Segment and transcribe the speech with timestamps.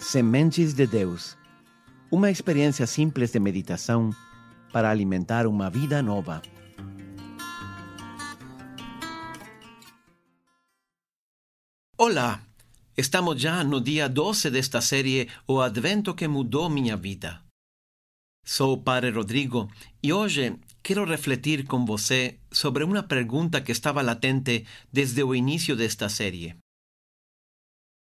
[0.00, 1.36] Sementes de Deus.
[2.10, 4.10] Uma experiência simples de meditação
[4.72, 6.40] para alimentar uma vida nova.
[11.98, 12.42] Olá!
[12.96, 17.44] Estamos já no dia 12 desta série O Advento que Mudou Minha Vida.
[18.42, 19.70] Sou o Padre Rodrigo
[20.02, 25.76] e hoje quero refletir com você sobre uma pergunta que estava latente desde o início
[25.76, 26.56] desta série.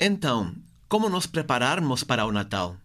[0.00, 0.54] Então,
[0.92, 2.76] como nos prepararmos para o Natal?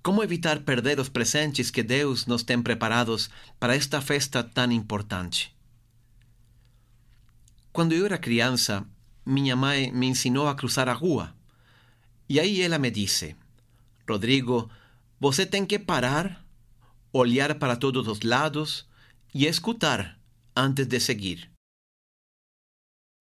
[0.00, 3.28] Como evitar perder os presentes que Deus nos tem preparados
[3.58, 5.52] para esta festa tão importante?
[7.72, 8.86] Quando eu era criança,
[9.26, 11.34] minha mãe me ensinou a cruzar a rua.
[12.28, 13.34] E aí ela me disse:
[14.08, 14.70] Rodrigo,
[15.18, 16.46] você tem que parar,
[17.12, 18.86] olhar para todos os lados
[19.34, 20.16] e escutar
[20.54, 21.50] antes de seguir.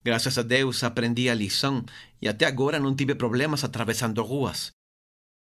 [0.05, 1.85] Graças a Deus aprendi a lição
[2.21, 4.71] e até agora não tive problemas atravessando ruas.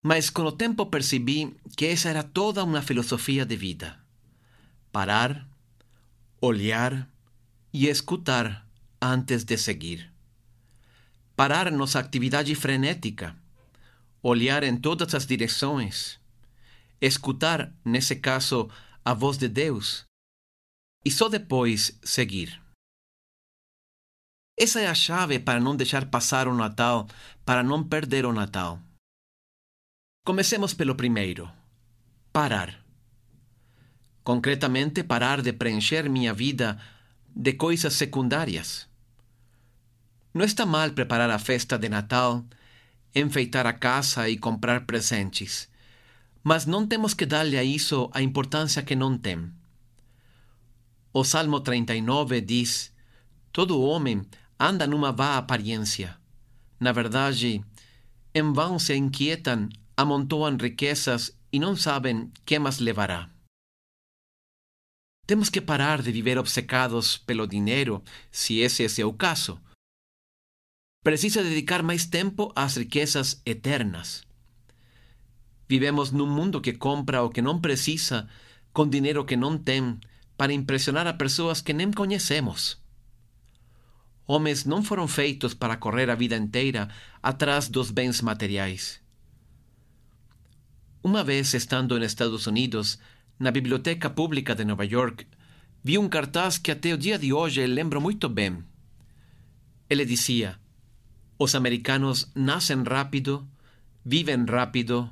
[0.02, 3.98] Mas com o tempo percebi que essa era toda uma filosofia de vida.
[4.90, 5.46] Parar,
[6.40, 7.09] olhar
[7.73, 8.66] e escutar
[9.01, 10.10] antes de seguir.
[11.37, 13.37] Parar nossa atividade frenética,
[14.23, 16.18] olhar em todas as direções,
[17.01, 18.68] escutar, nesse caso,
[19.04, 20.04] a voz de Deus,
[21.04, 22.60] e só depois seguir.
[24.61, 27.09] Essa é a chave para não deixar passar o Natal,
[27.47, 28.79] para não perder o Natal.
[30.23, 31.51] Comecemos pelo primeiro:
[32.30, 32.85] parar.
[34.23, 36.79] Concretamente, parar de preencher minha vida
[37.35, 38.87] de coisas secundárias.
[40.35, 42.45] Não está mal preparar a festa de Natal,
[43.15, 45.71] enfeitar a casa e comprar presentes,
[46.45, 49.51] mas não temos que dar-lhe a isso a importância que não tem.
[51.15, 52.93] O Salmo 39 diz:
[53.51, 54.23] Todo homem
[54.61, 56.19] anda numa vã aparência.
[56.79, 57.65] Na verdade,
[58.35, 63.31] em vão se inquietam, amontoam riquezas e não sabem que mais levará.
[65.26, 69.60] Temos que parar de viver obcecados pelo dinheiro, se esse é seu caso.
[71.03, 74.22] Precisa dedicar mais tempo às riquezas eternas.
[75.69, 78.28] Vivemos num mundo que compra o que não precisa
[78.72, 79.99] com dinheiro que não tem
[80.37, 82.81] para impressionar a pessoas que nem conhecemos.
[84.32, 86.88] Homens não foram feitos para correr a vida inteira
[87.20, 89.00] atrás dos bens materiais.
[91.02, 92.96] Uma vez estando nos Estados Unidos,
[93.40, 95.26] na Biblioteca Pública de Nova York,
[95.82, 98.62] vi um cartaz que até o dia de hoje lembro muito bem.
[99.90, 100.60] Ele dizia:
[101.36, 103.44] Os americanos nascem rápido,
[104.04, 105.10] vivem rápido,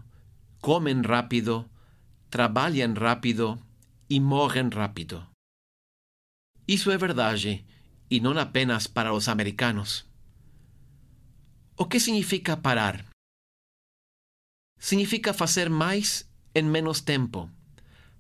[0.60, 1.68] comem rápido,
[2.30, 3.58] trabalham rápido
[4.08, 5.26] e morrem rápido.
[6.68, 7.66] Isso é verdade,
[8.10, 10.04] e não apenas para os americanos.
[11.76, 13.04] O que significa parar?
[14.78, 17.50] Significa fazer mais em menos tempo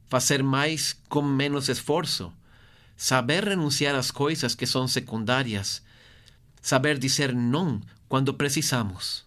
[0.08, 2.32] fazer mais com menos esforço,
[2.96, 5.82] saber renunciar às coisas que são secundárias,
[6.60, 9.24] saber dizer não quando precisamos.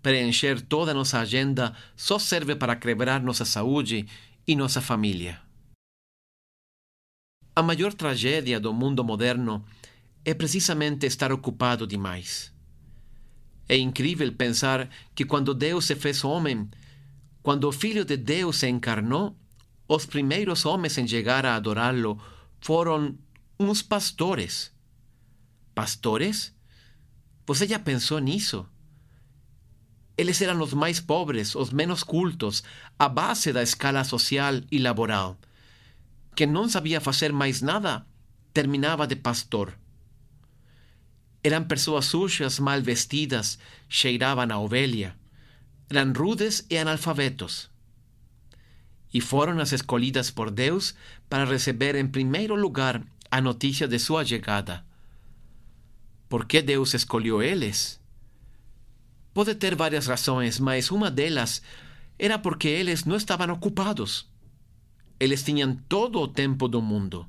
[0.00, 4.06] Preencher toda nossa agenda só serve para quebrar nossa saúde
[4.46, 5.40] e nossa família.
[7.60, 9.62] A maior tragédia do mundo moderno
[10.24, 12.50] é precisamente estar ocupado demais.
[13.68, 16.70] É incrível pensar que quando Deus se fez homem,
[17.42, 19.36] quando o Filho de Deus se encarnou,
[19.86, 22.18] os primeiros homens em chegar a adorá-lo
[22.62, 23.18] foram
[23.58, 24.72] uns pastores.
[25.74, 26.54] Pastores?
[27.46, 28.66] Você já pensou nisso?
[30.16, 32.64] Eles eram os mais pobres, os menos cultos,
[32.98, 35.36] a base da escala social e laboral.
[36.34, 38.06] Quem não sabia fazer mais nada
[38.52, 39.76] terminava de pastor.
[41.42, 43.58] Eram pessoas sujas, mal vestidas,
[43.88, 45.16] cheiravam a ovelha.
[45.88, 47.70] Eram rudes e analfabetos
[49.12, 50.94] e foram as escolhidas por Deus
[51.28, 54.84] para receber em primeiro lugar a notícia de sua chegada.
[56.28, 58.00] Por que Deus escolheu eles?
[59.34, 61.60] Pode ter várias razões, mas uma delas
[62.18, 64.28] era porque eles não estavam ocupados.
[65.20, 67.26] Eles tinham todo o tempo do mundo.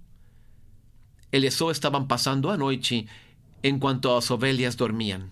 [1.31, 3.07] Eles só estavam passando a noite
[3.61, 5.29] enquanto as ovelhas dormiam.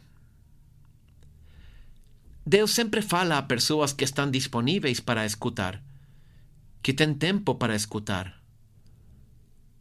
[2.46, 5.82] Deus sempre fala a pessoas que estão disponíveis para escutar
[6.82, 8.42] que tem tempo para escutar,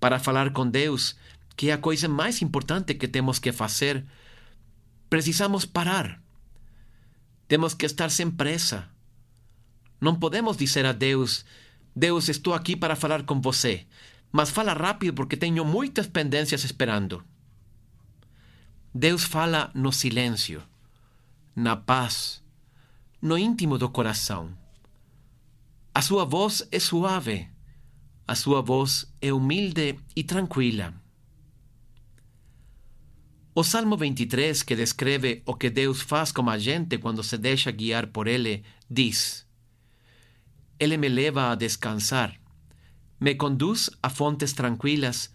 [0.01, 1.17] para falar com Deus,
[1.57, 4.05] que é a coisa mais importante que temos que fazer,
[5.09, 6.21] precisamos parar.
[7.47, 8.89] Temos que estar sem pressa.
[10.01, 11.45] Não podemos dizer a Deus:
[11.95, 13.87] Deus, estou aqui para falar com você,
[14.31, 17.25] mas fala rápido porque tenho muitas pendências esperando.
[18.95, 20.63] Deus fala no silêncio,
[21.55, 22.43] na paz,
[23.21, 24.57] no íntimo do coração.
[25.95, 27.49] A sua voz é suave,
[28.27, 30.95] a sua voz é humilde e tranquila.
[33.55, 37.73] O Salmo 23, que descreve o que Deus faz com a gente quando se deixa
[37.73, 39.48] guiar por Ele, diz:
[40.81, 42.39] Ele me leva a descansar,
[43.21, 45.35] me conduz a fontes tranquilas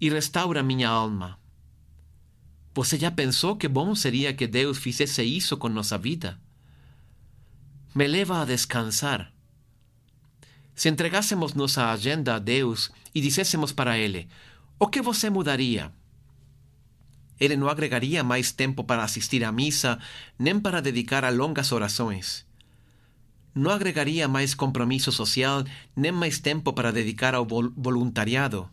[0.00, 1.38] e restaura minha alma.
[2.74, 6.38] Você já pensou que bom seria que Deus fizesse isso com nossa vida?
[7.92, 9.32] Me leva a descansar.
[10.76, 14.28] Se entregássemos nossa agenda a Deus e disséssemos para Ele:
[14.78, 15.92] O que você mudaria?
[17.40, 19.98] Ele não agregaria mais tempo para assistir à missa,
[20.38, 22.47] nem para dedicar a longas orações.
[23.54, 25.64] Não agregaria mais compromisso social,
[25.96, 28.68] nem mais tempo para dedicar ao voluntariado.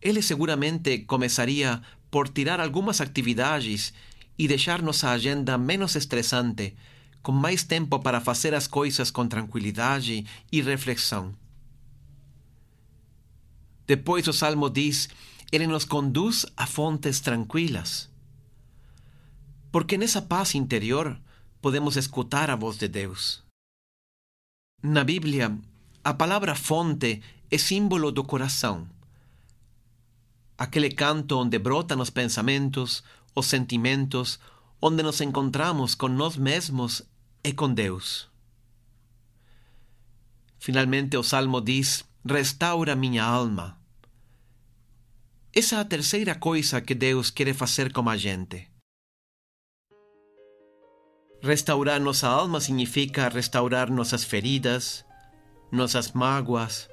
[0.00, 3.92] Ele seguramente começaria por tirar algumas atividades
[4.38, 6.74] e deixar nossa agenda menos estressante,
[7.22, 11.34] com mais tempo para fazer as coisas com tranquilidade e reflexão.
[13.86, 15.08] Depois o Salmo diz
[15.52, 18.10] ele nos conduz a fontes tranquilas.
[19.70, 21.18] Porque nessa paz interior
[21.60, 23.45] podemos escutar a voz de Deus.
[24.88, 25.50] Na Bíblia,
[26.04, 28.88] a palavra fonte é símbolo do coração.
[30.56, 33.02] Aquele canto onde brotam os pensamentos,
[33.34, 34.38] os sentimentos,
[34.80, 37.02] onde nos encontramos com nós mesmos
[37.42, 38.28] e com Deus.
[40.60, 43.76] Finalmente o Salmo diz: Restaura minha alma.
[45.52, 48.75] Essa é a terceira coisa que Deus quer fazer com a gente.
[51.42, 55.04] Restaurar nossa alma significa restaurar nossas feridas,
[55.70, 56.88] nossas mágoas,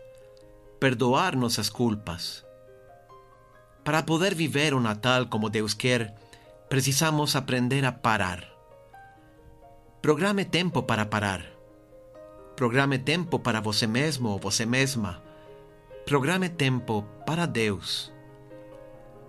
[0.79, 2.45] perdoar nossas culpas.
[3.83, 6.13] Para poder viver o Natal como Deus quer,
[6.69, 8.47] precisamos aprender a parar.
[10.01, 11.45] Programe tempo para parar.
[12.55, 15.21] Programe tempo para você mesmo ou você mesma.
[16.05, 18.11] Programe tempo para Deus.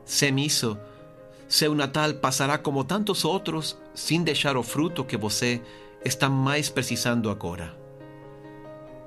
[0.04, 0.76] Sem isso,
[1.48, 5.60] seu Natal passará como tantos outros sem deixar o fruto que você
[6.04, 7.74] está mais precisando agora.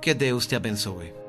[0.02, 1.27] Que Deus te abençoe.